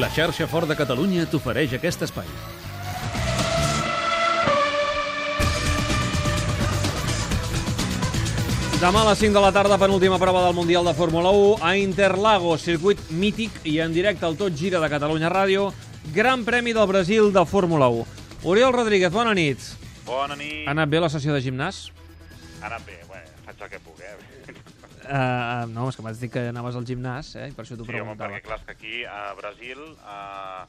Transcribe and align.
La 0.00 0.08
xarxa 0.08 0.46
Fort 0.48 0.64
de 0.64 0.72
Catalunya 0.78 1.26
t'ofereix 1.28 1.74
aquest 1.76 2.06
espai. 2.06 2.28
Demà 8.80 9.02
a 9.02 9.10
les 9.10 9.20
5 9.20 9.36
de 9.36 9.42
la 9.44 9.50
tarda, 9.52 9.76
penúltima 9.76 10.16
prova 10.16 10.46
del 10.46 10.56
Mundial 10.56 10.88
de 10.88 10.94
Fórmula 10.96 11.28
1 11.36 11.58
a 11.60 11.74
Interlagos, 11.76 12.64
circuit 12.64 13.02
mític 13.12 13.60
i 13.68 13.76
en 13.84 13.92
directe 13.92 14.24
al 14.24 14.40
Tot 14.40 14.56
Gira 14.56 14.80
de 14.80 14.88
Catalunya 14.88 15.28
Ràdio, 15.28 15.68
Gran 16.16 16.46
Premi 16.48 16.72
del 16.72 16.88
Brasil 16.88 17.28
de 17.36 17.44
Fórmula 17.44 17.92
1. 17.92 18.08
Oriol 18.48 18.72
Rodríguez, 18.72 19.12
bona 19.12 19.36
nit. 19.36 19.60
Bona 20.08 20.32
nit. 20.32 20.64
Ha 20.64 20.72
anat 20.72 20.88
bé 20.88 21.04
la 21.04 21.12
sessió 21.12 21.36
de 21.36 21.44
gimnàs? 21.44 21.90
Ha 22.62 22.72
anat 22.72 22.88
bé, 22.88 23.02
bueno, 23.04 23.28
faig 23.44 23.68
el 23.68 23.74
que 23.76 23.84
puc, 23.84 24.00
eh? 24.00 24.16
Uh, 25.06 25.64
no, 25.72 25.88
és 25.88 25.96
que 25.96 26.02
m'has 26.04 26.20
dit 26.20 26.32
que 26.32 26.48
anaves 26.50 26.76
al 26.76 26.84
gimnàs, 26.86 27.34
eh? 27.40 27.48
i 27.48 27.52
per 27.56 27.64
això 27.64 27.76
t'ho 27.78 27.84
Sí, 27.86 27.92
home, 27.92 28.14
preguntava. 28.16 28.30
perquè 28.34 28.42
clar, 28.46 28.58
és 28.60 28.64
que 28.66 28.72
aquí 28.76 29.04
a 29.04 29.32
Brasil 29.38 29.78
eh, 29.80 30.64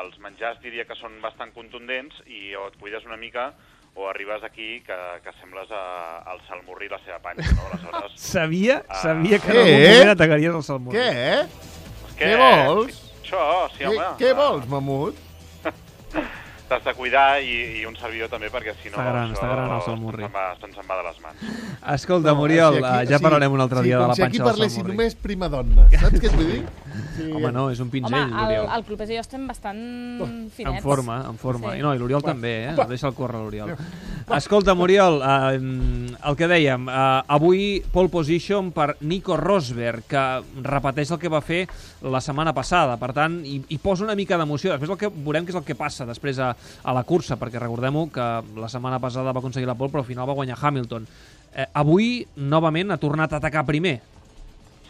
els 0.00 0.18
menjars 0.24 0.60
diria 0.62 0.84
que 0.88 0.94
són 0.98 1.18
bastant 1.22 1.52
contundents 1.54 2.16
i 2.26 2.54
o 2.56 2.66
et 2.68 2.76
cuides 2.80 3.04
una 3.06 3.16
mica 3.20 3.52
o 3.96 4.08
arribes 4.10 4.42
aquí 4.44 4.80
que, 4.84 4.96
que 5.24 5.32
sembles 5.40 5.70
a, 5.72 6.18
al 6.28 6.40
salmorri 6.48 6.86
i 6.86 6.92
la 6.92 6.98
seva 7.04 7.18
panxa, 7.24 7.52
no? 7.56 7.68
Aleshores, 7.72 8.16
Sabia, 8.32 8.82
Ah. 8.88 9.02
sabia 9.02 9.38
que 9.38 9.50
en 9.52 9.56
Què? 9.56 9.62
algun 9.62 9.86
moment 9.96 10.10
atacaries 10.16 10.54
el 10.54 10.62
salmó. 10.62 10.92
Què? 10.92 11.08
és 11.46 12.16
Què 12.18 12.32
vols? 12.40 13.02
Això, 13.22 13.44
sí, 13.76 13.84
Què, 13.84 13.88
home. 13.92 14.10
què 14.20 14.28
eh, 14.30 14.34
vols, 14.38 14.66
mamut? 14.68 15.22
T'has 16.66 16.82
de 16.82 16.92
cuidar 16.98 17.38
i, 17.46 17.52
i 17.78 17.84
un 17.86 17.94
servidor 17.94 18.26
també, 18.32 18.48
perquè 18.50 18.72
si 18.80 18.90
no... 18.90 18.96
Està 18.98 19.04
gran, 19.06 19.30
això 19.30 19.38
està 19.38 19.50
gran 19.52 19.74
el. 19.76 20.24
Se'n 20.26 20.32
va, 20.34 20.46
se'n 20.58 20.72
se'n 20.74 20.88
va 20.88 20.96
de 20.98 21.04
les 21.06 21.20
mans. 21.22 21.44
Escolta, 21.94 22.34
Moriol, 22.34 22.78
si 22.80 22.82
eh, 22.82 23.04
ja 23.12 23.20
parlarem 23.22 23.54
un 23.54 23.62
altre 23.62 23.84
sí, 23.84 23.86
dia 23.86 24.00
de 24.00 24.08
la 24.10 24.16
si 24.18 24.24
aquí 24.26 24.40
panxa 24.40 24.42
del 24.42 24.50
parléssim 24.50 24.82
salmorri. 24.82 24.96
només 24.96 25.14
prima 25.28 25.48
donna, 25.52 25.86
saps 25.92 26.18
què 26.18 26.26
et 26.26 26.34
vull 26.40 26.50
dir? 26.50 26.58
Sí, 27.14 27.28
Home, 27.36 27.52
no, 27.54 27.68
és 27.70 27.78
un 27.78 27.86
Home, 27.86 27.94
pinzell, 27.94 28.26
el, 28.26 28.34
l'Oriol. 28.40 28.66
el 28.74 28.86
Club 28.90 29.04
i 29.06 29.08
jo 29.12 29.22
estem 29.22 29.46
bastant 29.46 29.80
finets. 30.56 30.80
En 30.80 30.82
forma, 30.82 31.20
en 31.30 31.38
forma. 31.38 31.70
Sí. 31.76 31.78
I 31.78 31.86
no, 31.86 31.94
i 31.94 32.02
l'Oriol 32.02 32.26
també, 32.26 32.54
eh? 32.72 32.74
Va. 32.80 32.88
Deixa'l 32.90 33.14
córrer, 33.14 33.44
l'Oriol. 33.46 33.76
Escolta, 34.26 34.74
Moriol, 34.74 35.20
eh, 35.22 35.58
el 36.26 36.34
que 36.34 36.48
dèiem, 36.50 36.88
eh, 36.90 36.94
avui 37.30 37.78
pole 37.94 38.10
position 38.10 38.72
per 38.74 38.96
Nico 39.06 39.36
Rosberg, 39.38 40.02
que 40.10 40.22
repeteix 40.66 41.12
el 41.14 41.20
que 41.22 41.30
va 41.30 41.38
fer 41.40 41.60
la 42.02 42.18
setmana 42.18 42.50
passada, 42.52 42.96
per 42.98 43.12
tant, 43.14 43.36
i, 43.46 43.60
i 43.70 43.78
posa 43.78 44.02
una 44.02 44.16
mica 44.18 44.34
d'emoció. 44.34 44.72
Després 44.74 44.90
el 44.90 44.98
que 44.98 45.12
veurem 45.14 45.46
què 45.46 45.54
és 45.54 45.60
el 45.60 45.64
que 45.68 45.78
passa 45.78 46.08
després 46.10 46.42
a, 46.42 46.50
a 46.58 46.96
la 46.98 47.04
cursa, 47.06 47.38
perquè 47.38 47.62
recordem-ho 47.62 48.08
que 48.10 48.28
la 48.58 48.68
setmana 48.68 48.98
passada 48.98 49.30
va 49.30 49.38
aconseguir 49.38 49.70
la 49.70 49.78
pole, 49.78 49.94
però 49.94 50.02
al 50.02 50.10
final 50.10 50.26
va 50.26 50.38
guanyar 50.42 50.58
Hamilton. 50.58 51.06
Eh, 51.54 51.70
avui, 51.78 52.26
novament, 52.34 52.90
ha 52.90 52.98
tornat 52.98 53.30
a 53.30 53.38
atacar 53.38 53.62
primer. 53.64 54.00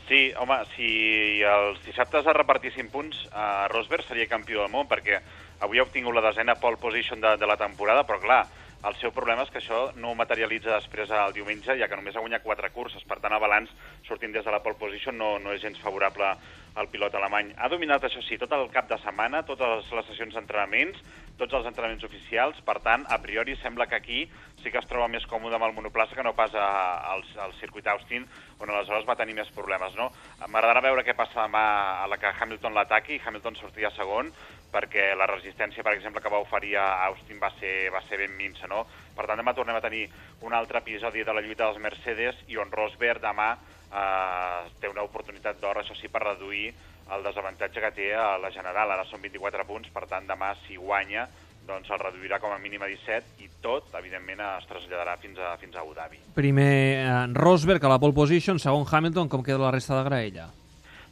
Sí, 0.09 0.31
home, 0.41 0.63
si 0.73 1.43
els 1.45 1.85
dissabtes 1.85 2.25
es 2.25 2.41
repartissin 2.41 2.89
punts, 2.89 3.27
eh, 3.29 3.67
Rosberg 3.69 4.09
seria 4.09 4.33
campió 4.33 4.65
del 4.65 4.73
món, 4.73 4.89
perquè 4.89 5.21
avui 5.61 5.77
ha 5.77 5.85
obtingut 5.85 6.17
la 6.17 6.25
desena 6.25 6.57
pole 6.57 6.81
position 6.81 7.21
de, 7.21 7.37
de 7.37 7.47
la 7.47 7.61
temporada, 7.61 8.09
però 8.09 8.25
clar, 8.25 8.47
el 8.87 8.95
seu 9.01 9.11
problema 9.15 9.43
és 9.43 9.51
que 9.51 9.59
això 9.59 9.81
no 9.99 10.13
ho 10.13 10.19
materialitza 10.19 10.77
després 10.77 11.11
el 11.11 11.35
diumenge, 11.35 11.75
ja 11.81 11.89
que 11.91 11.99
només 11.99 12.17
ha 12.17 12.23
guanyat 12.23 12.45
quatre 12.45 12.71
curses. 12.75 13.03
Per 13.09 13.19
tant, 13.23 13.35
el 13.35 13.43
balanç 13.43 13.73
sortint 14.07 14.35
des 14.35 14.47
de 14.47 14.55
la 14.55 14.63
pole 14.63 14.79
position 14.79 15.19
no, 15.19 15.37
no 15.43 15.55
és 15.55 15.63
gens 15.65 15.81
favorable 15.83 16.29
al 16.77 16.91
pilot 16.93 17.15
alemany. 17.17 17.55
Ha 17.57 17.71
dominat, 17.73 18.05
això 18.05 18.21
sí, 18.23 18.37
tot 18.39 18.53
el 18.53 18.69
cap 18.71 18.89
de 18.91 18.99
setmana, 19.01 19.43
totes 19.49 19.91
les 19.97 20.11
sessions 20.11 20.37
d'entrenaments, 20.37 21.01
tots 21.41 21.57
els 21.57 21.67
entrenaments 21.69 22.05
oficials. 22.05 22.61
Per 22.67 22.77
tant, 22.85 23.07
a 23.09 23.19
priori 23.23 23.57
sembla 23.63 23.89
que 23.89 23.97
aquí 23.97 24.21
sí 24.63 24.71
que 24.71 24.81
es 24.83 24.89
troba 24.91 25.09
més 25.09 25.25
còmode 25.31 25.57
amb 25.57 25.67
el 25.67 25.75
monoplaça 25.77 26.17
que 26.17 26.25
no 26.27 26.35
pas 26.37 26.55
a, 26.55 26.67
al, 27.15 27.25
al 27.43 27.55
circuit 27.61 27.87
Austin, 27.91 28.27
on 28.61 28.71
aleshores 28.71 29.09
va 29.09 29.17
tenir 29.19 29.37
més 29.39 29.51
problemes. 29.57 29.97
No? 29.97 30.11
M'agradarà 30.47 30.85
veure 30.85 31.05
què 31.07 31.17
passa 31.17 31.43
demà 31.43 31.65
a 32.05 32.07
la 32.13 32.21
que 32.21 32.33
Hamilton 32.33 32.77
l'ataqui, 32.77 33.21
Hamilton 33.25 33.57
sortia 33.61 33.93
segon, 33.97 34.33
perquè 34.73 35.13
la 35.17 35.29
resistència, 35.31 35.85
per 35.87 35.95
exemple, 35.97 36.23
que 36.23 36.33
va 36.33 36.43
oferir 36.43 36.77
a 36.81 36.87
Austin 37.07 37.39
va 37.43 37.51
ser, 37.61 37.91
va 37.95 38.03
ser 38.09 38.19
ben 38.23 38.35
minsa, 38.37 38.69
no? 38.71 38.85
Per 39.17 39.27
tant, 39.27 39.39
demà 39.41 39.55
tornem 39.57 39.79
a 39.79 39.85
tenir 39.85 40.05
un 40.45 40.53
altre 40.57 40.83
episodi 40.83 41.25
de 41.25 41.33
la 41.33 41.45
lluita 41.45 41.65
dels 41.65 41.81
Mercedes 41.83 42.43
i 42.53 42.59
on 42.61 42.73
Rosberg 42.73 43.23
demà 43.23 43.55
eh, 43.57 44.61
té 44.81 44.91
una 44.91 45.07
oportunitat 45.07 45.61
d'or, 45.63 45.81
això 45.81 45.97
sí, 45.97 46.11
per 46.13 46.25
reduir 46.25 46.69
el 47.15 47.23
desavantatge 47.23 47.83
que 47.83 47.93
té 47.95 48.13
a 48.19 48.35
la 48.43 48.51
general. 48.51 48.93
Ara 48.93 49.07
són 49.09 49.23
24 49.23 49.67
punts, 49.69 49.91
per 49.95 50.07
tant, 50.11 50.27
demà, 50.29 50.53
si 50.67 50.77
guanya, 50.77 51.27
doncs 51.67 51.91
el 51.91 52.03
reduirà 52.03 52.39
com 52.43 52.53
a 52.55 52.61
mínim 52.63 52.83
a 52.83 52.91
17 52.91 53.43
i 53.43 53.49
tot, 53.63 53.89
evidentment, 53.99 54.43
es 54.59 54.69
traslladarà 54.71 55.17
fins 55.23 55.41
a, 55.43 55.57
fins 55.63 55.75
a 55.75 55.83
Abu 55.83 55.97
Dhabi. 55.97 56.23
Primer 56.37 56.71
eh, 57.01 57.17
Rosberg 57.35 57.85
a 57.85 57.97
la 57.97 58.01
pole 58.03 58.15
position, 58.15 58.63
segon 58.63 58.87
Hamilton, 58.87 59.31
com 59.33 59.43
queda 59.47 59.65
la 59.67 59.75
resta 59.75 59.99
de 59.99 60.07
graella? 60.11 60.51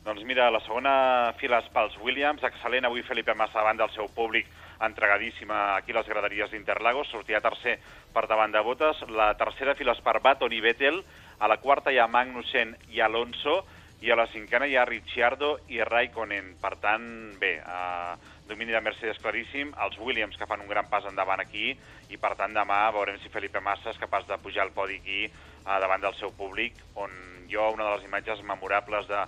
Doncs 0.05 0.21
mira, 0.29 0.51
la 0.53 0.61
segona 0.61 1.33
fila 1.41 1.63
és 1.63 1.69
pels 1.73 1.95
Williams, 2.05 2.43
excel·lent 2.45 2.85
avui 2.85 3.01
Felipe 3.09 3.33
Massa 3.41 3.57
davant 3.57 3.79
del 3.81 3.93
seu 3.95 4.11
públic 4.13 4.51
entregadíssima 4.85 5.79
aquí 5.79 5.95
a 5.95 5.97
les 5.97 6.11
graderies 6.13 6.51
d'Interlagos, 6.53 7.09
sortia 7.09 7.41
tercer 7.41 7.79
per 8.13 8.27
davant 8.29 8.53
de 8.53 8.61
Botes, 8.61 9.01
la 9.09 9.31
tercera 9.41 9.73
fila 9.79 9.95
és 9.97 10.03
per 10.05 10.19
Baton 10.21 10.53
i 10.53 10.61
Vettel, 10.61 11.01
a 11.41 11.49
la 11.49 11.57
quarta 11.63 11.89
hi 11.89 12.03
ha 12.03 12.11
Magnussen 12.11 12.77
i 12.93 13.01
Alonso, 13.01 13.63
i 14.05 14.13
a 14.13 14.19
la 14.21 14.27
cinquena 14.29 14.69
hi 14.69 14.77
ha 14.77 14.85
Ricciardo 14.85 15.55
i 15.73 15.81
Raikkonen. 15.81 16.53
Per 16.61 16.75
tant, 16.83 17.07
bé, 17.41 17.55
eh, 17.65 18.15
domini 18.45 18.77
de 18.77 18.85
Mercedes 18.85 19.23
claríssim, 19.25 19.73
els 19.87 19.97
Williams 19.97 20.37
que 20.37 20.45
fan 20.51 20.61
un 20.61 20.69
gran 20.69 20.91
pas 20.93 21.09
endavant 21.09 21.41
aquí, 21.41 21.73
i 22.13 22.21
per 22.21 22.35
tant 22.37 22.53
demà 22.53 22.83
veurem 22.93 23.17
si 23.23 23.33
Felipe 23.33 23.65
Massa 23.65 23.95
és 23.95 24.03
capaç 24.03 24.29
de 24.29 24.37
pujar 24.37 24.69
al 24.69 24.77
podi 24.77 25.01
aquí 25.01 25.23
eh, 25.25 25.33
davant 25.65 26.05
del 26.05 26.21
seu 26.21 26.37
públic, 26.37 26.77
on 27.01 27.23
jo 27.49 27.71
una 27.73 27.89
de 27.89 27.97
les 27.97 28.05
imatges 28.05 28.45
memorables 28.45 29.09
de, 29.09 29.25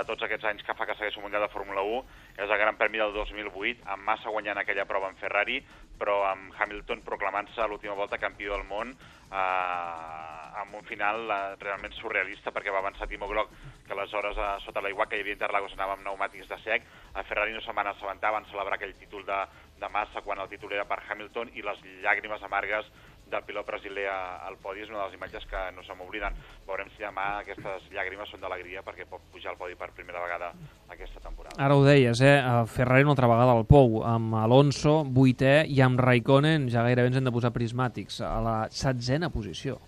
de 0.00 0.08
tots 0.08 0.24
aquests 0.24 0.48
anys 0.48 0.64
que 0.64 0.74
fa 0.78 0.86
que 0.88 0.96
segueix 0.96 1.16
un 1.18 1.26
Mundial 1.26 1.44
de 1.44 1.52
Fórmula 1.52 1.82
1 1.84 2.02
és 2.38 2.48
el 2.48 2.60
Gran 2.60 2.78
Premi 2.80 3.00
del 3.02 3.12
2008, 3.16 3.84
amb 3.94 4.06
Massa 4.08 4.32
guanyant 4.32 4.60
aquella 4.60 4.86
prova 4.88 5.10
en 5.12 5.18
Ferrari, 5.20 5.60
però 6.00 6.22
amb 6.30 6.54
Hamilton 6.58 7.04
proclamant-se 7.06 7.66
l'última 7.68 7.98
volta 7.98 8.20
campió 8.22 8.56
del 8.56 8.64
món 8.68 8.94
eh, 8.94 10.22
amb 10.62 10.74
un 10.78 10.84
final 10.88 11.28
eh, 11.28 11.38
realment 11.60 11.94
surrealista 11.98 12.52
perquè 12.54 12.72
va 12.72 12.80
avançar 12.82 13.08
Timo 13.10 13.28
Glock 13.30 13.52
que 13.86 13.94
aleshores 13.94 14.38
eh, 14.38 14.48
sota 14.64 14.82
l'aigua 14.84 15.06
que 15.10 15.18
hi 15.18 15.24
havia 15.24 15.36
Interlagos 15.36 15.76
anava 15.76 15.96
amb 15.96 16.04
pneumàtics 16.06 16.48
de 16.50 16.58
sec. 16.64 16.88
A 17.14 17.24
Ferrari 17.28 17.54
no 17.54 17.62
se'n 17.64 17.76
van 17.76 17.92
assabentar, 17.92 18.32
van 18.34 18.48
celebrar 18.50 18.78
aquell 18.78 18.96
títol 18.98 19.24
de, 19.28 19.38
de 19.80 19.92
Massa 19.92 20.24
quan 20.24 20.40
el 20.42 20.50
títol 20.52 20.72
era 20.72 20.88
per 20.88 21.02
Hamilton 21.08 21.52
i 21.54 21.64
les 21.66 21.84
llàgrimes 22.04 22.44
amargues 22.48 22.88
del 23.32 23.44
pilot 23.48 23.66
brasiler 23.66 24.06
al 24.12 24.58
podi 24.62 24.82
és 24.84 24.90
una 24.92 25.00
de 25.00 25.06
les 25.08 25.16
imatges 25.16 25.46
que 25.48 25.60
no 25.76 25.82
se 25.86 25.94
m'obliden. 25.96 26.34
Veurem 26.68 26.90
si 26.92 27.02
demà 27.02 27.38
aquestes 27.40 27.86
llàgrimes 27.94 28.28
són 28.30 28.42
d'alegria 28.44 28.82
perquè 28.84 29.06
pot 29.08 29.24
pujar 29.32 29.52
al 29.54 29.58
podi 29.60 29.74
per 29.80 29.88
primera 29.96 30.20
vegada 30.22 30.52
aquesta 30.92 31.20
temporada. 31.24 31.56
Ara 31.64 31.74
ho 31.76 31.84
deies, 31.84 32.20
eh? 32.20 32.36
Ferrari 32.68 33.02
una 33.06 33.14
altra 33.16 33.30
vegada 33.30 33.56
al 33.56 33.64
Pou, 33.66 34.02
amb 34.04 34.36
Alonso, 34.38 35.00
vuitè, 35.04 35.62
i 35.66 35.80
amb 35.84 36.00
Raikkonen 36.00 36.68
ja 36.72 36.84
gairebé 36.84 37.08
ens 37.10 37.16
hem 37.20 37.24
de 37.30 37.32
posar 37.34 37.50
prismàtics, 37.56 38.20
a 38.26 38.36
la 38.44 38.56
setzena 38.70 39.30
posició. 39.32 39.78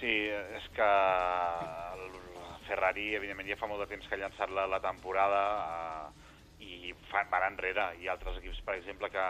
Sí, 0.00 0.16
és 0.56 0.66
que 0.74 0.90
el 1.94 2.10
Ferrari, 2.66 3.14
evidentment, 3.18 3.48
ja 3.50 3.58
fa 3.60 3.68
molt 3.70 3.82
de 3.84 3.88
temps 3.94 4.06
que 4.08 4.16
ha 4.16 4.20
llançat 4.24 4.50
la, 4.54 4.66
la 4.70 4.80
temporada 4.82 5.40
eh, 6.58 6.66
i 6.66 6.92
fan, 7.10 7.26
van 7.30 7.48
enrere. 7.52 7.90
Hi 8.00 8.08
ha 8.08 8.14
altres 8.16 8.38
equips, 8.42 8.60
per 8.66 8.76
exemple, 8.78 9.10
que, 9.12 9.24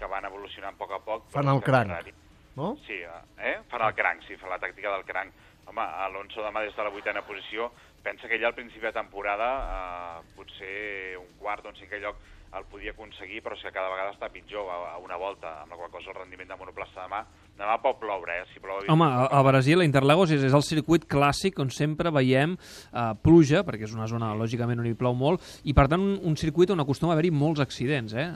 que 0.00 0.08
van 0.10 0.24
evolucionant 0.28 0.74
a 0.74 0.80
poc 0.80 0.94
a 0.96 1.02
poc. 1.04 1.28
Fan 1.34 1.52
el 1.52 1.62
cranc. 1.64 1.92
Ferrari- 1.92 2.22
No? 2.56 2.76
Sí, 2.86 2.96
eh? 3.02 3.58
fan 3.70 3.84
el 3.84 3.94
cranc, 3.94 4.24
sí, 4.26 4.38
fan 4.40 4.52
la 4.52 4.60
tàctica 4.62 4.92
del 4.94 5.04
cranc. 5.08 5.44
Home, 5.66 5.82
Alonso 6.06 6.44
demà 6.44 6.62
des 6.62 6.76
de 6.76 6.84
la 6.86 6.94
vuitena 6.94 7.24
posició, 7.26 7.72
pensa 8.06 8.28
que 8.28 8.38
ell 8.38 8.46
al 8.46 8.54
principi 8.54 8.86
de 8.86 8.94
temporada 8.94 9.50
eh, 9.66 10.24
potser 10.36 11.18
un 11.18 11.32
quart 11.40 11.66
o 11.66 11.72
un 11.74 11.78
cinquè 11.78 12.00
lloc 12.00 12.22
el 12.56 12.64
podia 12.70 12.92
aconseguir, 12.94 13.42
però 13.44 13.56
és 13.56 13.62
que 13.64 13.72
cada 13.74 13.90
vegada 13.90 14.12
està 14.14 14.28
pitjor 14.32 14.68
a, 14.70 14.76
a 14.94 15.00
una 15.02 15.18
volta, 15.20 15.50
amb 15.62 15.74
la 15.74 15.78
qual 15.80 15.90
cosa 15.92 16.12
el 16.12 16.16
rendiment 16.20 16.48
de 16.48 16.56
monoplaça 16.56 17.02
demà, 17.02 17.24
demà 17.58 17.74
pot 17.82 17.98
ploure, 18.00 18.38
eh? 18.40 18.46
Si 18.52 18.62
plou, 18.62 18.84
Home, 18.92 19.08
a, 19.08 19.26
a 19.26 19.42
Brasil, 19.44 19.82
a 19.82 19.88
Interlagos, 19.88 20.32
és, 20.32 20.44
és 20.46 20.54
el 20.56 20.64
circuit 20.64 21.04
clàssic 21.10 21.58
on 21.60 21.72
sempre 21.74 22.12
veiem 22.14 22.54
eh, 22.56 23.10
pluja, 23.22 23.64
perquè 23.66 23.88
és 23.88 23.96
una 23.96 24.08
zona, 24.10 24.32
lògicament, 24.38 24.80
on 24.80 24.88
hi 24.88 24.96
plou 24.96 25.18
molt, 25.18 25.44
i 25.66 25.74
per 25.76 25.88
tant 25.92 26.02
un, 26.02 26.16
un 26.22 26.38
circuit 26.40 26.72
on 26.72 26.80
acostuma 26.84 27.12
a 27.12 27.18
haver-hi 27.18 27.34
molts 27.34 27.64
accidents, 27.64 28.16
eh? 28.16 28.30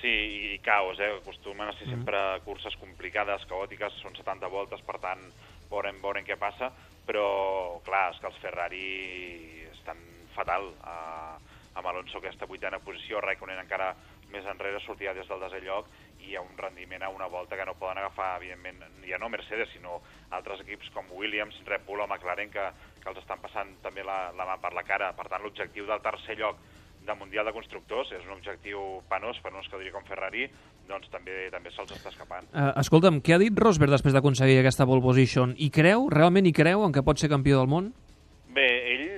Sí, 0.00 0.12
i 0.54 0.58
caos, 0.64 0.98
eh? 0.98 1.10
Acostumen 1.18 1.68
a 1.68 1.76
ser 1.76 1.90
sempre 1.90 2.18
curses 2.46 2.76
complicades, 2.80 3.44
caòtiques, 3.50 3.98
són 4.00 4.14
70 4.16 4.48
voltes, 4.48 4.80
per 4.86 4.96
tant, 5.02 5.26
veurem, 5.68 5.98
veurem 6.00 6.24
què 6.24 6.38
passa, 6.40 6.70
però, 7.04 7.26
clar, 7.84 8.06
és 8.14 8.20
que 8.22 8.30
els 8.30 8.38
Ferrari 8.40 8.86
estan 9.74 10.00
fatal. 10.32 10.72
Eh, 10.80 11.58
amb 11.80 11.86
Alonso 11.86 12.18
aquesta 12.18 12.48
vuitena 12.50 12.80
posició, 12.82 13.20
Raikkonen 13.20 13.60
encara 13.60 13.92
més 14.32 14.46
enrere 14.46 14.80
sortia 14.84 15.12
des 15.14 15.28
del 15.28 15.42
desè 15.42 15.60
lloc 15.62 15.86
i 16.20 16.30
hi 16.30 16.36
ha 16.38 16.42
un 16.42 16.56
rendiment 16.58 17.02
a 17.02 17.10
una 17.12 17.28
volta 17.30 17.56
que 17.58 17.66
no 17.66 17.76
poden 17.78 17.98
agafar, 17.98 18.32
evidentment, 18.40 18.82
ja 19.06 19.18
no 19.18 19.28
Mercedes, 19.28 19.70
sinó 19.74 20.00
altres 20.36 20.64
equips 20.64 20.90
com 20.94 21.12
Williams, 21.12 21.60
Red 21.66 21.86
Bull 21.86 22.02
o 22.02 22.08
McLaren 22.08 22.50
que, 22.50 22.66
que 23.02 23.08
els 23.12 23.20
estan 23.22 23.40
passant 23.42 23.76
també 23.84 24.04
la, 24.06 24.30
la 24.36 24.48
mà 24.48 24.58
per 24.62 24.72
la 24.76 24.86
cara. 24.86 25.12
Per 25.16 25.28
tant, 25.28 25.42
l'objectiu 25.44 25.88
del 25.88 26.04
tercer 26.04 26.38
lloc 26.40 26.60
de 27.06 27.16
Mundial 27.16 27.48
de 27.48 27.54
Constructors 27.56 28.12
és 28.12 28.26
un 28.26 28.36
objectiu 28.36 29.00
penós, 29.10 29.40
penós 29.42 29.68
que 29.70 29.80
diria 29.80 29.94
com 29.94 30.04
Ferrari, 30.08 30.46
doncs 30.88 31.10
també 31.12 31.48
també 31.52 31.72
se'ls 31.74 31.94
està 31.96 32.12
escapant. 32.12 32.46
Eh, 32.52 32.70
escolta'm, 32.82 33.22
què 33.24 33.36
ha 33.36 33.42
dit 33.42 33.56
Rosberg 33.56 33.94
després 33.94 34.14
d'aconseguir 34.16 34.60
aquesta 34.60 34.86
pole 34.86 35.04
position? 35.04 35.54
I 35.58 35.70
creu, 35.74 36.08
realment 36.12 36.46
hi 36.46 36.54
creu, 36.56 36.84
en 36.86 36.94
què 36.94 37.04
pot 37.06 37.18
ser 37.18 37.32
campió 37.32 37.62
del 37.62 37.70
món? 37.72 37.92
Bé, 38.50 38.68
ell 38.94 39.10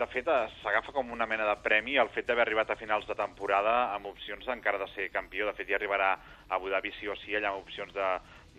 de 0.00 0.06
fet, 0.08 0.28
s'agafa 0.62 0.94
com 0.96 1.10
una 1.12 1.26
mena 1.28 1.44
de 1.44 1.56
premi 1.60 1.98
el 2.00 2.08
fet 2.14 2.24
d'haver 2.28 2.46
arribat 2.46 2.70
a 2.72 2.76
finals 2.80 3.04
de 3.04 3.16
temporada 3.18 3.92
amb 3.92 4.08
opcions 4.08 4.46
encara 4.48 4.80
de 4.80 4.88
ser 4.94 5.10
campió. 5.12 5.44
De 5.44 5.52
fet, 5.58 5.68
hi 5.68 5.76
arribarà 5.76 6.14
a 6.14 6.56
Abu 6.56 6.70
Dhabi 6.72 6.94
sí 6.96 7.10
o 7.10 7.16
sí, 7.20 7.34
allà 7.36 7.50
amb 7.50 7.60
opcions 7.60 7.92
de, 7.92 8.06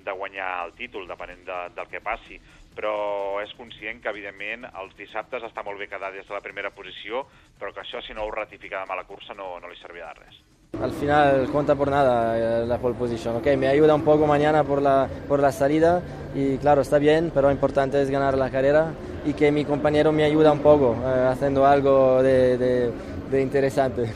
de 0.05 0.13
guanyar 0.19 0.51
el 0.67 0.75
títol, 0.77 1.07
depenent 1.09 1.41
de, 1.47 1.57
del 1.73 1.89
que 1.89 2.03
passi. 2.05 2.37
Però 2.75 3.41
és 3.43 3.51
conscient 3.57 3.99
que, 4.01 4.09
evidentment, 4.09 4.63
els 4.79 4.95
dissabtes 4.95 5.43
està 5.43 5.63
molt 5.63 5.79
bé 5.79 5.89
quedar 5.91 6.11
des 6.13 6.27
de 6.27 6.33
la 6.33 6.41
primera 6.41 6.71
posició, 6.71 7.25
però 7.59 7.73
que 7.73 7.83
això, 7.83 7.99
si 8.01 8.15
no 8.15 8.23
ho 8.23 8.31
ratifica 8.31 8.85
a 8.87 8.95
la 8.95 9.03
cursa, 9.03 9.35
no, 9.35 9.59
no 9.59 9.67
li 9.67 9.75
servirà 9.81 10.13
de 10.13 10.23
res. 10.23 10.41
Al 10.79 10.93
final 10.93 11.49
cuenta 11.51 11.75
por 11.75 11.89
nada 11.89 12.37
eh, 12.37 12.65
la 12.65 12.77
pole 12.77 12.95
position, 12.95 13.35
¿ok? 13.35 13.45
Me 13.57 13.67
ayuda 13.67 13.93
un 13.93 14.05
poco 14.05 14.25
mañana 14.25 14.63
por 14.63 14.81
la, 14.81 15.09
por 15.27 15.41
la 15.41 15.51
salida 15.51 16.01
y 16.33 16.57
claro, 16.59 16.79
está 16.79 16.97
bien, 16.97 17.29
pero 17.33 17.47
lo 17.47 17.51
importante 17.51 18.01
es 18.01 18.09
ganar 18.09 18.37
la 18.37 18.49
carrera 18.49 18.93
y 19.25 19.33
que 19.33 19.51
mi 19.51 19.65
compañero 19.65 20.13
me 20.13 20.23
ayuda 20.23 20.53
un 20.53 20.59
poco 20.59 20.95
eh, 21.05 21.27
haciendo 21.29 21.65
algo 21.65 22.23
de, 22.23 22.57
de, 22.57 22.91
de 23.29 23.41
interesante. 23.41 24.13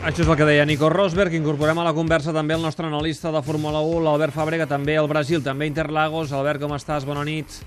Això 0.00 0.22
és 0.24 0.28
el 0.32 0.36
que 0.40 0.46
deia 0.48 0.64
Nico 0.64 0.88
Rosberg. 0.88 1.34
Incorporem 1.36 1.76
a 1.76 1.84
la 1.84 1.92
conversa 1.92 2.32
també 2.32 2.54
el 2.56 2.62
nostre 2.64 2.86
analista 2.88 3.28
de 3.34 3.42
Fórmula 3.44 3.82
1, 3.84 3.98
l'Albert 4.06 4.32
Fàbrega, 4.32 4.64
també 4.66 4.94
al 4.96 5.10
Brasil, 5.10 5.42
també 5.44 5.66
a 5.66 5.68
Interlagos. 5.68 6.32
Albert, 6.32 6.62
com 6.62 6.72
estàs? 6.72 7.04
Bona 7.04 7.20
nit. 7.28 7.58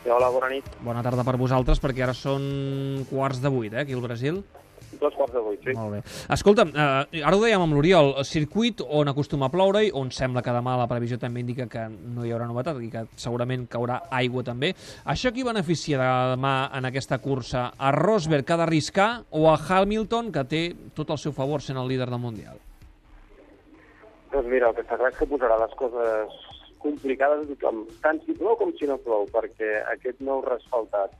Sí, 0.00 0.08
hola, 0.08 0.30
bona 0.32 0.48
nit. 0.48 0.70
Bona 0.80 1.02
tarda 1.04 1.26
per 1.28 1.36
vosaltres, 1.36 1.82
perquè 1.82 2.06
ara 2.06 2.14
són 2.16 3.04
quarts 3.10 3.42
de 3.44 3.52
vuit, 3.52 3.76
eh, 3.76 3.82
aquí 3.82 3.92
al 3.92 4.00
Brasil. 4.00 4.40
Dos 5.00 5.14
quarts 5.16 5.32
de 5.32 5.40
vuit, 5.40 5.60
sí. 5.64 5.72
Molt 5.76 5.94
bé. 5.96 6.00
Escolta'm, 6.34 6.72
eh, 6.74 7.22
ara 7.24 7.36
ho 7.36 7.40
dèiem 7.40 7.62
amb 7.64 7.76
l'Oriol, 7.76 8.12
circuit 8.28 8.82
on 8.84 9.08
acostuma 9.08 9.48
a 9.48 9.52
ploure 9.52 9.84
i 9.86 9.92
on 9.96 10.10
sembla 10.12 10.42
que 10.44 10.52
demà 10.52 10.76
la 10.76 10.88
previsió 10.90 11.16
també 11.18 11.40
indica 11.40 11.66
que 11.72 11.86
no 11.88 12.26
hi 12.26 12.34
haurà 12.34 12.48
novetat 12.50 12.82
i 12.84 12.90
que 12.92 13.06
segurament 13.16 13.66
caurà 13.72 14.02
aigua 14.10 14.44
també. 14.44 14.74
Això 15.08 15.32
qui 15.32 15.46
beneficia 15.46 15.98
demà 16.34 16.54
en 16.76 16.88
aquesta 16.90 17.18
cursa? 17.18 17.70
A 17.78 17.92
Rosberg, 17.96 18.44
que 18.44 18.52
ha 18.52 18.60
d'arriscar, 18.60 19.10
o 19.30 19.48
a 19.48 19.56
Hamilton, 19.56 20.30
que 20.32 20.44
té 20.44 20.62
tot 20.94 21.10
al 21.10 21.18
seu 21.18 21.32
favor 21.32 21.64
sent 21.64 21.80
el 21.80 21.88
líder 21.88 22.10
del 22.10 22.20
Mundial? 22.20 22.60
Doncs 24.30 24.46
mira, 24.46 24.68
el 24.68 24.76
que 24.76 24.84
està 24.84 24.98
clar 25.00 25.10
és 25.10 25.18
que 25.18 25.26
posarà 25.26 25.56
les 25.58 25.72
coses 25.78 26.36
complicades 26.80 27.42
a 27.44 27.48
tothom, 27.54 27.82
tant 28.04 28.20
si 28.24 28.36
plou 28.36 28.56
com 28.56 28.70
si 28.76 28.86
no 28.88 29.00
plou, 29.02 29.26
perquè 29.32 29.80
aquest 29.90 30.20
nou 30.24 30.44
resfaltat 30.44 31.16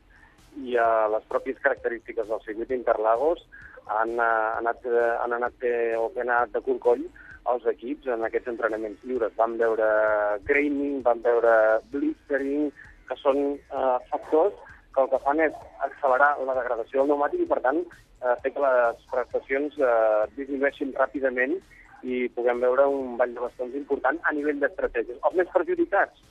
i 0.66 0.76
a 0.80 1.08
les 1.12 1.26
pròpies 1.30 1.58
característiques 1.62 2.28
del 2.28 2.40
circuit 2.46 2.70
d'Interlagos 2.70 3.42
han, 3.96 4.14
eh, 4.18 4.58
anat, 4.60 4.86
eh, 4.86 5.10
han 5.22 5.34
anat 5.38 5.66
o 5.98 6.08
que 6.14 6.22
han 6.22 6.30
anat 6.30 6.54
de 6.54 6.62
corcoll 6.68 7.04
els 7.50 7.66
equips 7.72 8.06
en 8.14 8.24
aquests 8.24 8.52
entrenaments 8.52 9.02
lliures. 9.04 9.34
Van 9.36 9.56
veure 9.58 9.88
graining, 10.48 11.00
van 11.06 11.22
veure 11.24 11.54
blistering, 11.92 12.70
que 13.08 13.16
són 13.18 13.40
eh, 13.56 13.96
factors 14.10 14.54
que 14.94 15.02
el 15.02 15.10
que 15.10 15.20
fan 15.24 15.42
és 15.42 15.54
accelerar 15.86 16.30
la 16.46 16.56
degradació 16.58 17.02
del 17.02 17.12
pneumàtic 17.12 17.44
i, 17.44 17.50
per 17.50 17.60
tant, 17.66 17.82
eh, 18.22 18.34
fer 18.42 18.54
que 18.54 18.64
les 18.64 19.04
prestacions 19.12 19.76
eh, 19.78 20.24
disminueixin 20.38 20.94
ràpidament 20.98 21.56
i 22.02 22.26
puguem 22.34 22.62
veure 22.64 22.86
un 22.88 23.16
ball 23.20 23.34
de 23.36 23.44
bastons 23.44 23.76
important 23.76 24.18
a 24.24 24.34
nivell 24.36 24.60
d'estratègies. 24.62 25.20
Els 25.28 25.38
més 25.40 25.50
perjudicats 25.54 26.26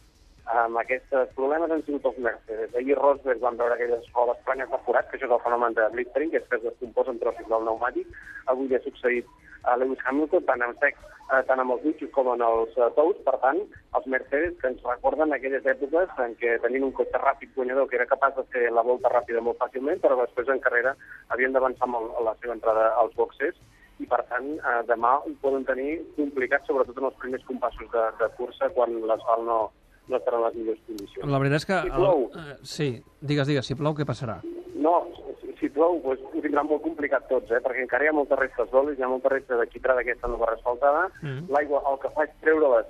amb 0.58 0.80
aquests 0.82 1.34
problemes 1.36 1.72
han 1.72 1.84
sigut 1.86 2.06
els 2.10 2.18
Mercedes. 2.26 2.74
Ahir 2.76 2.98
Rosberg 2.98 3.42
van 3.44 3.60
veure 3.60 3.76
aquelles 3.76 4.08
rodes 4.16 4.40
planyes 4.48 4.72
de 4.72 4.80
forat, 4.86 5.10
que 5.10 5.18
això 5.18 5.28
és 5.28 5.36
el 5.36 5.44
fenomen 5.44 5.78
de 5.78 5.86
blistering, 5.94 6.32
que 6.32 6.42
és 6.42 6.48
que 6.50 6.58
es 6.58 6.66
descomposen 6.66 7.20
trossos 7.22 7.48
del 7.48 7.66
pneumàtic. 7.66 8.10
Avui 8.54 8.72
ja 8.72 8.80
ha 8.80 8.86
succeït 8.88 9.30
a 9.70 9.76
Lewis 9.78 10.02
Hamilton, 10.06 10.46
tant 10.48 10.64
en 10.66 10.76
sec, 10.82 10.98
eh, 11.30 11.42
tant 11.48 11.62
amb 11.62 11.76
els 11.76 11.84
bitxos 11.86 12.12
com 12.16 12.32
en 12.34 12.42
els 12.42 12.78
uh, 12.78 12.90
tous. 12.98 13.20
Per 13.26 13.36
tant, 13.44 13.60
els 14.00 14.08
Mercedes 14.14 14.56
que 14.62 14.72
ens 14.72 14.86
recorden 14.88 15.36
aquelles 15.36 15.66
èpoques 15.74 16.22
en 16.26 16.38
què 16.42 16.56
tenien 16.64 16.88
un 16.88 16.96
cotxe 16.98 17.22
ràpid 17.22 17.54
guanyador 17.56 17.90
que 17.90 18.00
era 18.00 18.10
capaç 18.10 18.40
de 18.40 18.48
fer 18.54 18.70
la 18.74 18.86
volta 18.86 19.12
ràpida 19.14 19.44
molt 19.46 19.60
fàcilment, 19.62 20.02
però 20.02 20.18
després 20.24 20.50
en 20.50 20.64
carrera 20.64 20.96
havien 21.36 21.54
d'avançar 21.54 21.90
molt 21.92 22.16
a 22.18 22.26
la 22.32 22.38
seva 22.42 22.58
entrada 22.58 22.94
als 23.04 23.14
boxes 23.20 23.60
i 24.00 24.08
per 24.08 24.22
tant 24.32 24.48
eh, 24.56 24.80
demà 24.88 25.18
ho 25.20 25.32
poden 25.44 25.66
tenir 25.68 26.00
complicat, 26.16 26.64
sobretot 26.66 26.98
en 27.02 27.10
els 27.10 27.18
primers 27.20 27.44
compassos 27.48 27.90
de, 27.92 28.06
de 28.22 28.30
cursa 28.38 28.70
quan 28.76 28.96
l'asfalt 29.10 29.44
no, 29.48 29.60
no 30.10 30.20
estarà 30.20 30.40
en 30.40 30.46
les 30.48 30.60
millors 30.60 30.86
condicions. 30.88 31.32
La 31.32 31.42
veritat 31.42 31.62
és 31.62 31.68
que... 31.70 31.82
Si 31.86 31.96
plou. 31.96 32.24
El, 32.30 32.40
eh, 32.40 32.58
sí, 32.76 32.90
digues, 33.22 33.50
digues, 33.50 33.70
si 33.70 33.78
plou, 33.80 33.96
què 33.98 34.08
passarà? 34.10 34.40
No, 34.80 34.94
si, 35.42 35.54
si 35.60 35.70
plou, 35.76 36.00
doncs, 36.04 36.24
ho 36.30 36.44
tindran 36.44 36.70
molt 36.70 36.84
complicat 36.86 37.28
tots, 37.32 37.52
eh? 37.52 37.60
perquè 37.66 37.84
encara 37.84 38.08
hi 38.08 38.12
ha 38.12 38.16
moltes 38.16 38.40
restes 38.40 38.72
d'olis, 38.72 39.00
hi 39.00 39.06
ha 39.06 39.12
molta 39.12 39.34
resta 39.34 39.60
de 39.60 39.68
quitrà 39.72 39.98
d'aquesta 39.98 40.32
nova 40.32 40.52
resfaltada. 40.54 41.08
Mm. 41.22 41.50
L'aigua 41.56 41.84
el 41.92 42.00
que 42.04 42.14
fa 42.16 42.26
és 42.28 42.38
treure-les 42.46 42.90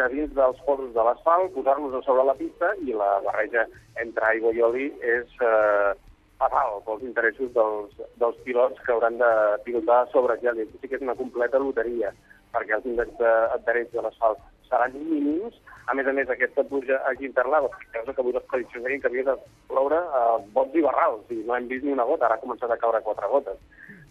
de 0.00 0.10
dins 0.14 0.34
dels 0.34 0.60
poros 0.66 0.90
de 0.96 1.06
l'asfalt, 1.06 1.54
posar-los 1.54 1.96
a 1.98 2.02
sobre 2.06 2.26
la 2.26 2.36
pista 2.38 2.74
i 2.84 2.96
la 2.96 3.16
barreja 3.26 3.66
entre 4.02 4.30
aigua 4.32 4.54
i 4.54 4.62
oli 4.66 4.90
és 5.14 5.40
eh, 5.42 5.94
fatal 6.38 6.78
pels 6.86 7.06
interessos 7.06 7.50
dels, 7.54 7.94
dels 8.22 8.42
pilots 8.46 8.82
que 8.84 8.94
hauran 8.94 9.18
de 9.18 9.30
pilotar 9.64 10.04
sobre 10.12 10.38
gel. 10.42 10.60
Sí 10.78 10.86
que 10.86 10.98
és 10.98 11.06
una 11.06 11.18
completa 11.18 11.62
loteria, 11.62 12.12
perquè 12.54 12.78
els 12.78 12.86
índexs 12.86 13.18
d'adherents 13.22 13.94
de 13.94 14.06
l'asfalt 14.06 14.46
seran 14.68 14.92
mínims. 14.94 15.54
A 15.88 15.94
més 15.94 16.06
a 16.06 16.12
més, 16.12 16.28
aquesta 16.28 16.64
pluja 16.64 17.00
aquí 17.08 17.24
a 17.24 17.28
Interlagos, 17.28 17.72
que 17.92 18.04
que 18.04 18.20
avui 18.20 18.32
les 18.32 18.44
prediccions 18.44 18.84
deien 18.84 19.00
que 19.00 19.08
havia 19.08 19.24
de 19.24 19.36
ploure 19.68 19.96
a 19.96 20.22
bots 20.52 20.74
i 20.74 20.82
barrals, 20.84 21.24
i 21.30 21.42
no 21.46 21.56
hem 21.56 21.68
vist 21.68 21.84
ni 21.84 21.92
una 21.92 22.04
gota, 22.04 22.26
ara 22.26 22.34
ha 22.36 22.44
començat 22.44 22.70
a 22.70 22.76
caure 22.76 23.00
quatre 23.02 23.28
gotes. 23.28 23.58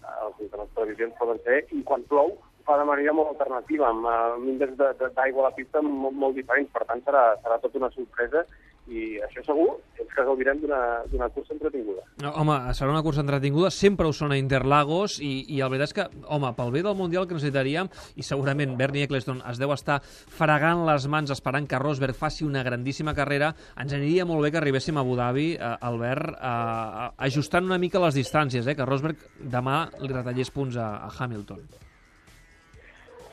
Eh, 0.08 0.30
les 0.40 0.70
previsions 0.74 1.14
poden 1.20 1.40
ser, 1.44 1.66
i 1.72 1.84
quan 1.84 2.02
plou 2.10 2.38
fa 2.66 2.78
de 2.78 2.84
manera 2.84 3.14
molt 3.14 3.30
alternativa, 3.30 3.88
amb, 3.88 4.06
eh, 4.06 4.10
amb 4.10 4.60
de- 4.60 4.94
de- 4.94 5.12
d'aigua 5.16 5.46
a 5.46 5.50
la 5.50 5.56
pista 5.56 5.82
molt, 5.82 6.16
molt 6.16 6.36
diferents, 6.36 6.72
per 6.72 6.86
tant 6.86 7.04
serà, 7.06 7.36
serà 7.44 7.60
tota 7.60 7.78
una 7.78 7.90
sorpresa, 7.92 8.46
i 8.88 9.18
això 9.26 9.44
segur 9.44 9.68
és 9.98 10.08
que 10.14 10.24
gaudirem 10.24 10.60
d'una 10.62 11.30
cursa 11.34 11.54
entretinguda. 11.56 12.04
No, 12.24 12.32
home, 12.42 12.56
serà 12.78 12.92
una 12.92 13.04
cursa 13.06 13.24
entretinguda, 13.24 13.72
sempre 13.74 14.08
ho 14.08 14.14
són 14.16 14.34
a 14.34 14.38
Interlagos 14.40 15.18
i, 15.24 15.32
i 15.54 15.60
la 15.60 15.70
veritat 15.72 15.92
és 15.92 15.96
que, 15.98 16.06
home, 16.34 16.52
pel 16.58 16.74
bé 16.76 16.84
del 16.86 16.98
Mundial 17.00 17.28
que 17.28 17.38
necessitaríem, 17.38 17.90
i 18.16 18.26
segurament 18.26 18.78
Bernie 18.80 19.08
Eccleston 19.08 19.42
es 19.50 19.60
deu 19.62 19.74
estar 19.76 20.00
fregant 20.04 20.86
les 20.88 21.08
mans 21.12 21.34
esperant 21.34 21.68
que 21.68 21.82
Rosberg 21.82 22.18
faci 22.18 22.46
una 22.48 22.64
grandíssima 22.68 23.16
carrera, 23.18 23.54
ens 23.80 23.96
aniria 23.98 24.28
molt 24.30 24.46
bé 24.46 24.54
que 24.54 24.62
arribéssim 24.62 24.98
a 24.98 25.06
Abu 25.06 25.18
Dhabi, 25.20 25.50
eh, 25.56 25.74
Albert, 25.90 26.38
eh, 26.38 27.10
ajustant 27.30 27.68
una 27.68 27.82
mica 27.82 28.02
les 28.04 28.16
distàncies, 28.18 28.68
eh, 28.68 28.78
que 28.78 28.88
Rosberg 28.88 29.28
demà 29.40 29.84
li 30.00 30.14
retallés 30.14 30.54
punts 30.54 30.80
a, 30.80 30.94
a 31.08 31.12
Hamilton. 31.18 31.87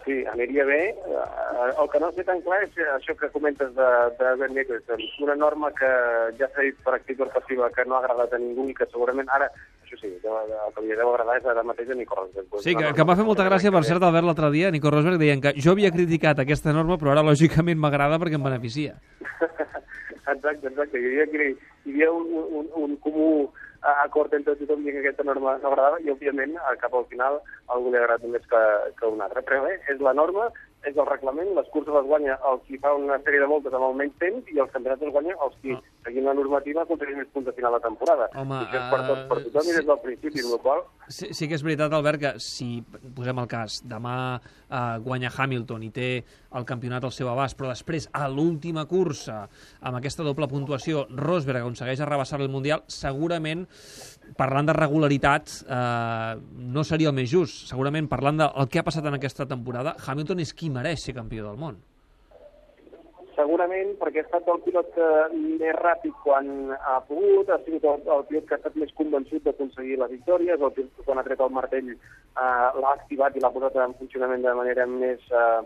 Sí, 0.04 0.18
aniria 0.28 0.64
bé. 0.68 0.80
Eh, 0.90 1.70
El 1.80 1.88
que 1.90 2.00
no 2.00 2.10
sé 2.12 2.24
tan 2.28 2.42
clar 2.44 2.60
és 2.66 2.74
això 2.92 3.14
que 3.16 3.30
comentes 3.32 3.70
de, 3.76 3.90
de 4.18 4.32
Ben 4.40 4.52
Nicholson. 4.52 5.00
Una 5.24 5.36
norma 5.40 5.70
que 5.72 5.88
ja 6.38 6.48
s'ha 6.52 6.66
dit 6.66 6.76
per 6.84 6.96
activa 6.98 7.24
o 7.24 7.30
per 7.30 7.40
passiva 7.40 7.70
que 7.72 7.86
no 7.88 7.96
ha 7.96 8.02
agradat 8.02 8.36
a 8.36 8.40
ningú 8.42 8.68
i 8.68 8.76
que 8.76 8.88
segurament 8.90 9.30
ara, 9.32 9.49
això 9.82 9.96
sí, 10.00 10.12
el 10.12 10.75
que 10.76 10.84
li 10.84 10.99
deu 10.99 11.08
agradar 11.08 11.38
és 11.40 11.49
ara 11.49 11.64
mateix 11.64 11.90
a 11.90 11.96
Nico 11.96 12.18
Rosberg. 12.20 12.61
Sí, 12.61 12.76
que, 12.76 12.92
que 12.92 13.04
em 13.04 13.08
va 13.08 13.16
fer 13.16 13.26
molta 13.26 13.49
gràcia, 13.49 13.73
per 13.73 13.84
cert, 13.88 14.04
Albert, 14.04 14.28
l'altre 14.28 14.52
dia, 14.52 14.73
Nico 14.75 14.92
Rosberg 14.92 15.20
deien 15.23 15.40
que 15.40 15.54
jo 15.56 15.73
havia 15.73 15.92
criticat 15.94 16.44
aquesta 16.44 16.76
norma, 16.76 17.00
però 17.00 17.14
ara 17.14 17.25
lògicament 17.25 17.80
m'agrada 17.80 18.20
perquè 18.20 18.40
em 18.40 18.49
beneficia. 18.50 18.99
Exacte, 20.25 20.70
exacte. 20.70 20.96
Hi 20.99 21.20
havia, 21.20 21.49
hi 21.84 21.90
havia 21.92 22.06
un, 22.12 22.30
un, 22.61 22.68
un 22.80 22.94
comú 23.04 23.26
acord 23.93 24.35
entre 24.37 24.57
tothom 24.61 24.85
dient 24.85 24.97
que 24.97 25.03
aquesta 25.05 25.26
norma 25.29 25.57
no 25.62 25.71
agradava 25.71 26.00
i, 26.00 26.11
òbviament, 26.12 26.57
cap 26.83 26.95
al 26.95 27.09
final 27.11 27.41
a 27.41 27.75
algú 27.76 27.93
li 27.93 28.00
agrada 28.00 28.31
més 28.33 28.47
que, 28.50 28.62
que 28.99 29.11
un 29.11 29.21
altre. 29.25 29.43
Però 29.47 29.62
bé, 29.67 29.75
és 29.93 30.00
la 30.05 30.14
norma, 30.17 30.50
és 30.85 30.97
el 30.97 31.09
reglament, 31.09 31.55
les 31.57 31.69
curses 31.75 31.95
les 31.95 32.09
guanya 32.09 32.38
el 32.50 32.62
qui 32.69 32.81
fa 32.81 32.95
una 32.97 33.19
sèrie 33.25 33.43
de 33.43 33.50
voltes 33.50 33.76
amb 33.76 33.88
el 33.91 33.99
menys 34.00 34.17
temps 34.23 34.53
i 34.53 34.61
els 34.64 34.73
campionats 34.73 35.05
els 35.05 35.17
guanya 35.17 35.37
els 35.47 35.61
qui, 35.61 35.76
Ah. 35.76 35.83
Seguint 36.04 36.26
la 36.28 36.34
normativa, 36.37 36.84
aconsegueixen 36.84 37.23
més 37.23 37.30
punts 37.34 37.49
a 37.49 37.54
final 37.56 37.75
de 37.76 37.80
temporada. 37.84 38.28
Home, 38.40 38.61
I 38.61 38.66
això 38.66 38.80
és 38.80 38.90
per 38.92 39.00
tots, 39.08 39.23
per 39.30 39.38
tothom 39.46 39.64
i 39.64 39.73
sí. 39.73 39.76
des 39.78 39.88
del 39.88 40.00
principi, 40.04 40.44
amb 40.44 40.54
la 40.54 40.61
qual 40.64 40.84
Sí, 41.04 41.28
sí 41.37 41.49
que 41.49 41.56
és 41.58 41.64
veritat, 41.64 41.92
Albert, 41.92 42.20
que 42.23 42.30
si 42.40 42.68
posem 43.16 43.40
el 43.42 43.49
cas, 43.50 43.80
demà 43.84 44.16
eh, 44.40 44.78
guanya 45.04 45.32
Hamilton 45.34 45.84
i 45.84 45.90
té 45.92 46.08
el 46.56 46.64
campionat 46.68 47.04
al 47.04 47.12
seu 47.12 47.28
abast, 47.28 47.58
però 47.58 47.68
després, 47.73 48.08
a 48.16 48.28
l'última 48.32 48.87
cursa, 48.88 49.42
amb 49.84 50.00
aquesta 50.00 50.25
doble 50.25 50.49
puntuació, 50.49 51.04
Rosberg 51.12 51.61
aconsegueix 51.61 52.00
arrabassar 52.00 52.40
el 52.40 52.52
Mundial, 52.52 52.84
segurament, 52.88 53.66
parlant 54.38 54.70
de 54.70 54.76
regularitat, 54.76 55.58
eh, 55.68 56.34
no 56.76 56.84
seria 56.88 57.12
el 57.12 57.16
més 57.16 57.28
just. 57.32 57.66
Segurament, 57.68 58.08
parlant 58.08 58.40
del 58.40 58.70
que 58.70 58.80
ha 58.80 58.87
passat 58.87 59.04
en 59.04 59.20
aquesta 59.20 59.49
temporada, 59.50 59.96
Hamilton 60.06 60.40
és 60.40 60.54
qui 60.56 60.73
mereix 60.73 61.04
ser 61.04 61.16
campió 61.16 61.44
del 61.44 61.61
món. 61.61 61.82
Segurament 63.35 63.97
perquè 63.99 64.23
ha 64.23 64.26
estat 64.29 64.49
el 64.53 64.61
pilot 64.62 64.91
que 64.95 65.07
més 65.35 65.75
ràpid 65.81 66.14
quan 66.23 66.49
ha 66.76 67.00
pogut, 67.09 67.49
ha 67.50 67.59
sigut 67.64 67.87
el, 67.91 68.05
el 68.17 68.26
pilot 68.29 68.47
que 68.47 68.55
ha 68.55 68.61
estat 68.61 68.76
més 68.79 68.93
convençut 68.99 69.43
d'aconseguir 69.43 69.97
les 69.99 70.12
victòries, 70.12 70.61
el 70.61 70.75
pilot 70.76 70.93
que 70.95 71.07
quan 71.09 71.19
ha 71.19 71.25
tret 71.26 71.43
el 71.43 71.55
martell 71.57 71.91
eh, 71.95 71.99
l'ha 72.38 72.93
activat 72.93 73.35
i 73.35 73.43
l'ha 73.43 73.50
posat 73.57 73.81
en 73.83 73.97
funcionament 73.99 74.47
de 74.47 74.55
manera 74.61 74.87
més, 74.87 75.25
eh, 75.31 75.62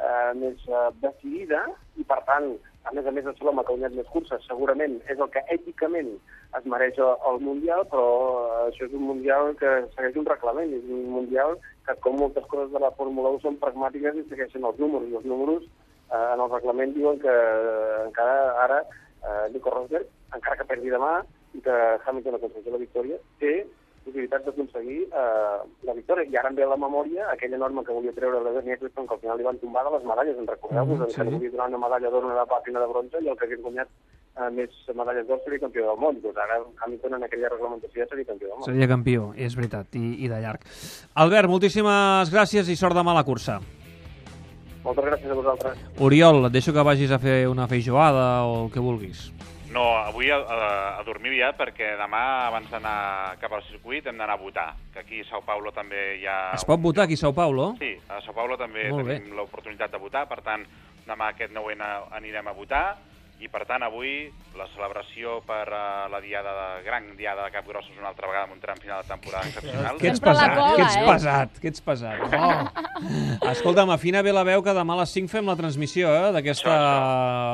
eh, 0.00 0.30
més 0.40 0.64
eh, 0.70 0.86
decidida 1.04 1.66
i 2.00 2.06
per 2.08 2.22
tant, 2.30 2.48
a 2.88 2.96
més 2.96 3.06
a 3.06 3.12
més 3.14 3.28
ser 3.28 3.44
l'home 3.44 3.60
que 3.60 3.74
ha 3.74 3.76
guanyat 3.76 3.98
més 3.98 4.08
curses, 4.14 4.48
segurament 4.48 4.96
és 5.12 5.20
el 5.20 5.28
que 5.36 5.44
èticament 5.58 6.14
es 6.56 6.72
mereix 6.72 6.96
el, 6.96 7.12
el 7.28 7.44
Mundial, 7.44 7.84
però 7.92 8.08
eh, 8.08 8.64
això 8.70 8.88
és 8.88 8.96
un 8.96 9.04
Mundial 9.10 9.52
que 9.60 9.76
segueix 9.98 10.16
un 10.16 10.32
reglament, 10.32 10.72
és 10.80 10.88
un 10.88 11.06
Mundial 11.18 11.58
que 11.84 12.00
com 12.00 12.16
moltes 12.24 12.48
coses 12.48 12.72
de 12.72 12.80
la 12.80 12.94
Fórmula 12.96 13.36
1 13.36 13.44
són 13.44 13.60
pragmàtiques 13.60 14.16
i 14.16 14.28
segueixen 14.32 14.64
els 14.64 14.80
números, 14.80 15.12
i 15.12 15.20
els 15.20 15.28
números 15.28 15.68
eh, 16.12 16.32
en 16.34 16.40
el 16.44 16.50
reglament 16.52 16.94
diuen 16.96 17.20
que 17.22 17.32
eh, 17.32 18.00
encara 18.06 18.36
ara 18.64 18.80
eh, 18.82 19.46
Nico 19.52 19.70
Rosberg, 19.70 20.08
encara 20.36 20.58
que 20.60 20.68
perdi 20.68 20.92
demà 20.92 21.20
i 21.56 21.60
que 21.64 21.78
Hamilton 22.06 22.38
aconsegueixi 22.38 22.74
la 22.74 22.82
victòria, 22.82 23.20
té 23.40 23.54
possibilitats 24.02 24.46
d'aconseguir 24.46 25.02
eh, 25.06 25.58
la 25.88 25.94
victòria. 25.94 26.26
I 26.28 26.38
ara 26.40 26.50
em 26.50 26.56
ve 26.58 26.64
a 26.66 26.70
la 26.72 26.78
memòria 26.80 27.28
aquella 27.32 27.60
norma 27.60 27.84
que 27.86 27.94
volia 27.94 28.14
treure 28.16 28.40
l'Eder 28.42 28.64
Eccleston, 28.76 29.06
que 29.06 29.14
al 29.14 29.20
final 29.20 29.38
li 29.38 29.46
van 29.46 29.60
tombar 29.60 29.84
de 29.86 29.92
les 29.96 30.06
medalles, 30.08 30.38
en 30.38 30.48
recordeu-vos, 30.48 30.98
mm, 30.98 31.10
que 31.10 31.12
sí. 31.12 31.28
li 31.28 31.36
volia 31.36 31.52
donar 31.52 31.68
una 31.72 31.82
medalla 31.84 32.10
d'or, 32.10 32.26
una 32.30 32.40
de 32.40 32.46
plata 32.50 32.70
i 32.70 32.74
una 32.74 32.82
de 32.84 32.90
bronze, 32.94 33.22
i 33.22 33.30
el 33.30 33.36
que 33.38 33.46
hagués 33.46 33.62
guanyat 33.62 33.92
eh, 33.92 34.48
més 34.56 34.80
medalles 34.94 35.28
d'or 35.28 35.44
seria 35.44 35.62
campió 35.66 35.86
del 35.90 36.00
món. 36.02 36.18
Doncs 36.24 36.40
ara 36.46 36.58
Hamilton 36.86 37.18
en 37.20 37.28
aquella 37.28 37.52
reglamentació 37.52 38.02
ja 38.02 38.08
seria 38.10 38.30
campió 38.32 38.48
del 38.48 38.56
món. 38.56 38.66
Seria 38.66 38.90
campió, 38.90 39.28
és 39.36 39.56
veritat, 39.58 39.94
i, 40.00 40.16
i 40.24 40.32
de 40.32 40.42
llarg. 40.42 40.66
Albert, 41.14 41.52
moltíssimes 41.52 42.34
gràcies 42.34 42.72
i 42.72 42.76
sort 42.80 42.98
demà 42.98 43.14
a 43.14 43.20
la 43.22 43.28
cursa. 43.28 43.60
Moltes 44.82 45.06
gràcies 45.06 45.30
a 45.30 45.38
vosaltres. 45.38 45.80
Oriol, 46.02 46.46
et 46.48 46.54
deixo 46.54 46.74
que 46.74 46.84
vagis 46.86 47.12
a 47.14 47.20
fer 47.22 47.46
una 47.50 47.68
feijoada 47.70 48.44
o 48.48 48.64
el 48.64 48.72
que 48.74 48.82
vulguis. 48.82 49.30
No, 49.72 49.84
avui 49.96 50.28
a, 50.28 50.36
a, 50.36 50.66
a 51.00 51.04
dormir 51.06 51.30
aviat 51.32 51.56
perquè 51.56 51.94
demà, 51.96 52.22
abans 52.50 52.68
d'anar 52.68 53.38
cap 53.40 53.54
al 53.56 53.62
circuit, 53.70 54.04
hem 54.04 54.18
d'anar 54.20 54.36
a 54.36 54.42
votar. 54.42 54.66
Que 54.92 55.00
aquí 55.00 55.22
a 55.22 55.28
Sao 55.30 55.40
Paulo 55.46 55.72
també 55.72 56.18
hi 56.18 56.26
ha... 56.28 56.52
Es 56.58 56.66
pot 56.68 56.82
votar 56.82 57.06
aquí 57.06 57.16
a 57.16 57.22
Sao 57.22 57.32
Paulo? 57.32 57.70
Sí, 57.80 57.94
a 58.10 58.20
Sao 58.20 58.36
Paulo 58.36 58.58
també 58.60 58.90
Molt 58.92 59.08
tenim 59.08 59.38
l'oportunitat 59.38 59.94
de 59.94 60.02
votar, 60.02 60.26
per 60.28 60.42
tant, 60.44 60.66
demà 61.06 61.32
aquest 61.32 61.54
9 61.56 61.78
anirem 62.18 62.52
a 62.52 62.54
votar 62.58 62.84
i, 63.42 63.48
per 63.50 63.64
tant, 63.66 63.82
avui 63.82 64.28
la 64.54 64.68
celebració 64.70 65.40
per 65.46 65.64
uh, 65.66 66.06
la 66.12 66.20
diada 66.22 66.52
de, 66.54 66.66
gran 66.86 67.08
diada 67.18 67.48
de 67.48 67.54
Capgrossos 67.54 67.96
una 67.98 68.12
altra 68.12 68.28
vegada 68.30 68.46
amb 68.46 68.54
un 68.54 68.62
tram 68.62 68.78
final 68.78 69.02
de 69.02 69.10
temporada 69.10 69.50
excepcional. 69.50 69.98
Que 69.98 70.12
ets 70.12 70.22
pesat, 70.22 70.54
cola, 70.54 70.76
que 70.76 70.84
ets 70.86 70.98
eh? 70.98 71.06
pesat, 71.08 71.58
que 71.62 71.72
ets 71.72 71.86
pesat. 71.90 72.22
Oh. 73.02 73.48
Escolta'm, 73.50 73.90
afina 73.90 74.20
bé 74.22 74.32
la 74.34 74.44
veu 74.46 74.62
que 74.62 74.72
demà 74.74 74.94
a 74.94 75.00
les 75.02 75.12
5 75.14 75.30
fem 75.30 75.46
la 75.48 75.56
transmissió 75.58 76.10
eh, 76.14 76.30
d'aquesta 76.34 76.74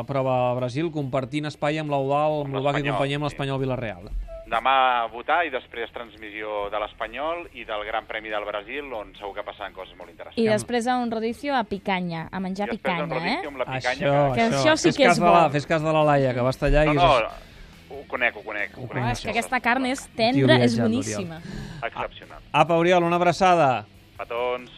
prova 0.09 0.35
a 0.51 0.55
Brasil, 0.59 0.91
compartint 0.93 1.49
espai 1.49 1.81
amb 1.81 1.93
l'Eudal, 1.93 2.43
amb 2.45 2.57
l'Ubac 2.57 2.81
i 2.83 2.89
companyia 2.89 3.21
amb 3.21 3.29
l'Espanyol 3.29 3.61
Villarreal. 3.63 4.11
Demà 4.49 4.75
a 5.03 5.09
votar 5.13 5.43
i 5.45 5.51
després 5.53 5.91
transmissió 5.93 6.69
de 6.73 6.79
l'Espanyol 6.81 7.43
i 7.53 7.67
del 7.69 7.83
Gran 7.85 8.07
Premi 8.09 8.31
del 8.33 8.47
Brasil, 8.49 8.87
on 8.97 9.11
segur 9.19 9.35
que 9.37 9.45
passaran 9.45 9.75
coses 9.77 9.93
molt 9.99 10.09
interessants. 10.09 10.41
I 10.41 10.47
després 10.49 10.87
a 10.89 10.97
un 11.03 11.11
rodicio 11.13 11.53
a 11.57 11.65
picanya, 11.69 12.29
a 12.33 12.41
menjar 12.41 12.69
I 12.71 12.77
després 12.79 13.03
un 13.03 13.11
picanya, 13.11 13.21
rodicio 13.21 13.43
eh? 13.45 13.53
amb 13.53 13.61
la 13.61 13.67
picanya. 13.69 14.07
Això, 14.07 14.15
Que 14.39 14.47
això 14.49 14.77
sí 14.81 14.89
fes 14.89 14.97
que 14.97 15.05
és 15.11 15.21
de 15.21 15.27
la, 15.27 15.45
bo. 15.45 15.53
fes 15.53 15.69
cas 15.69 15.85
de 15.85 15.93
la 15.93 16.05
Laia, 16.13 16.33
que 16.33 16.41
va 16.47 16.55
estar 16.57 16.71
allà 16.71 16.87
No, 16.89 16.95
i... 16.95 16.97
no, 16.97 17.13
és 17.19 17.47
ho 17.91 18.03
conec, 18.09 18.37
ho 18.37 18.43
conec. 18.45 18.77
Ho 18.79 18.87
conec. 18.89 19.05
Oh, 19.05 19.13
és 19.13 19.21
que 19.21 19.31
aquesta 19.33 19.61
carn 19.61 19.87
és 19.89 20.07
tendra, 20.17 20.59
és 20.65 20.79
boníssima. 20.81 21.41
Excepcional. 21.83 22.41
Apa, 22.53 22.77
Oriol, 22.81 23.05
una 23.05 23.17
abraçada. 23.21 23.85
Petons. 24.17 24.71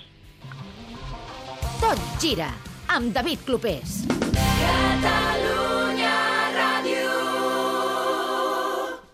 Tot 1.80 2.02
gira 2.22 2.50
amb 2.90 3.14
David 3.14 3.46
Clopés. 3.46 4.00
Catalunya. 4.34 5.79